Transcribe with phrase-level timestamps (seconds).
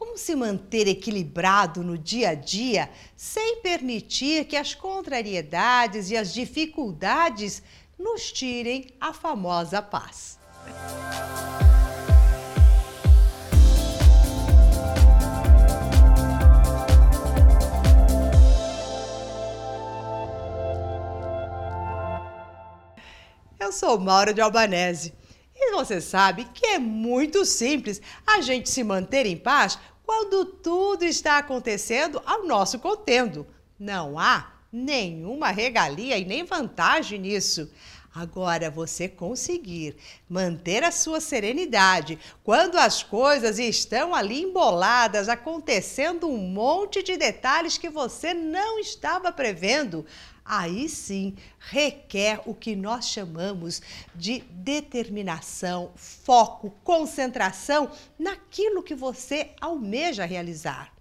[0.00, 6.32] como se manter equilibrado no dia a dia sem permitir que as contrariedades e as
[6.32, 7.62] dificuldades
[7.98, 10.38] nos tirem a famosa paz.
[23.58, 25.19] Eu sou Maura de Albanese
[25.62, 31.04] e você sabe que é muito simples a gente se manter em paz quando tudo
[31.04, 33.46] está acontecendo ao nosso contendo.
[33.78, 37.70] Não há nenhuma regalia e nem vantagem nisso.
[38.12, 39.96] Agora, você conseguir
[40.28, 47.78] manter a sua serenidade quando as coisas estão ali emboladas, acontecendo um monte de detalhes
[47.78, 50.04] que você não estava prevendo,
[50.50, 53.80] aí sim requer o que nós chamamos
[54.16, 60.92] de determinação, foco, concentração naquilo que você almeja realizar.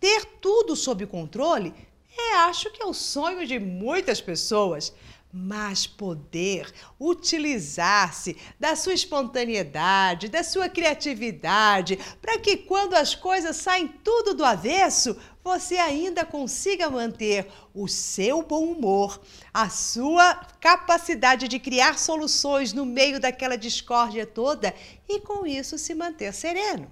[0.00, 1.72] Ter tudo sob controle
[2.18, 4.92] é, acho que é o sonho de muitas pessoas
[5.38, 13.86] mas poder utilizar-se da sua espontaneidade, da sua criatividade, para que quando as coisas saem
[13.86, 15.14] tudo do avesso,
[15.46, 19.20] você ainda consiga manter o seu bom humor,
[19.54, 24.74] a sua capacidade de criar soluções no meio daquela discórdia toda
[25.08, 26.90] e com isso se manter sereno.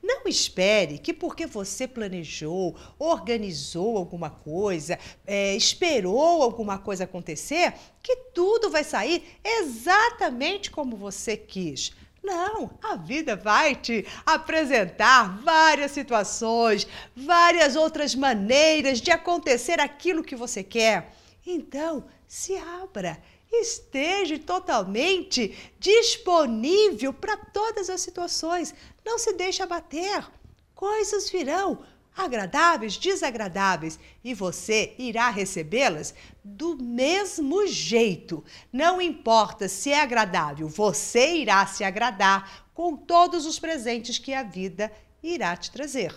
[0.00, 8.14] Não espere que porque você planejou, organizou alguma coisa, é, esperou alguma coisa acontecer, que
[8.32, 11.90] tudo vai sair exatamente como você quis.
[12.26, 20.34] Não, a vida vai te apresentar várias situações, várias outras maneiras de acontecer aquilo que
[20.34, 21.14] você quer.
[21.46, 28.74] Então, se abra, esteja totalmente disponível para todas as situações.
[29.04, 30.26] Não se deixe abater.
[30.74, 31.78] Coisas virão,
[32.16, 38.42] agradáveis, desagradáveis, e você irá recebê-las do mesmo jeito.
[38.72, 44.42] Não importa se é agradável, você irá se agradar com todos os presentes que a
[44.42, 44.90] vida
[45.22, 46.14] irá te trazer.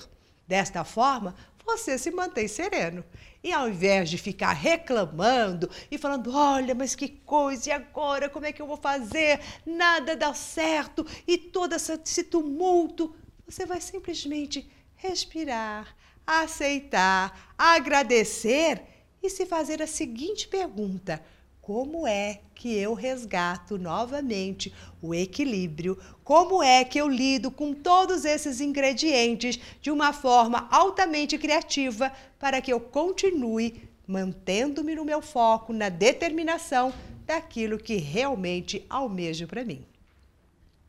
[0.47, 3.03] Desta forma, você se mantém sereno.
[3.43, 8.45] E ao invés de ficar reclamando e falando, olha, mas que coisa, e agora como
[8.45, 9.39] é que eu vou fazer?
[9.65, 13.15] Nada dá certo e todo esse tumulto,
[13.45, 15.95] você vai simplesmente respirar,
[16.27, 18.81] aceitar, agradecer
[19.23, 21.23] e se fazer a seguinte pergunta:
[21.61, 25.97] como é que eu resgato novamente o equilíbrio?
[26.23, 32.61] Como é que eu lido com todos esses ingredientes de uma forma altamente criativa para
[32.61, 36.91] que eu continue mantendo-me no meu foco, na determinação
[37.25, 39.85] daquilo que realmente almejo para mim?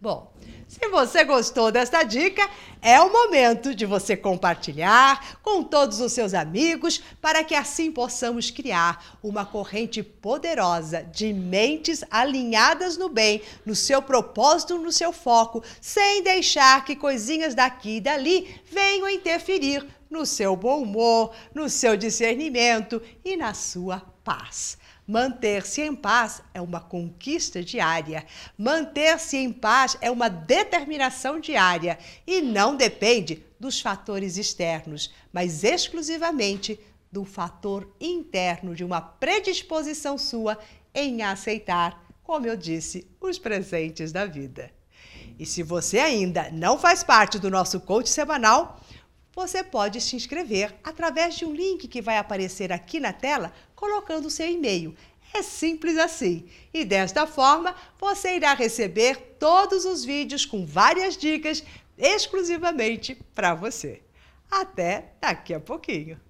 [0.02, 0.32] Bom,
[0.66, 2.48] se você gostou desta dica,
[2.80, 8.50] é o momento de você compartilhar com todos os seus amigos para que assim possamos
[8.50, 15.62] criar uma corrente poderosa de mentes alinhadas no bem, no seu propósito, no seu foco,
[15.82, 21.94] sem deixar que coisinhas daqui e dali venham interferir no seu bom humor, no seu
[21.94, 24.78] discernimento e na sua paz.
[25.06, 28.24] Manter-se em paz é uma conquista diária.
[28.56, 36.78] Manter-se em paz é uma determinação diária e não depende dos fatores externos, mas exclusivamente
[37.10, 40.58] do fator interno de uma predisposição sua
[40.94, 44.70] em aceitar, como eu disse, os presentes da vida.
[45.38, 48.80] E se você ainda não faz parte do nosso coach semanal,
[49.34, 54.30] você pode se inscrever através de um link que vai aparecer aqui na tela, colocando
[54.30, 54.94] seu e-mail.
[55.32, 56.48] É simples assim.
[56.74, 61.62] E desta forma, você irá receber todos os vídeos com várias dicas
[61.96, 64.02] exclusivamente para você.
[64.50, 66.20] Até daqui a pouquinho.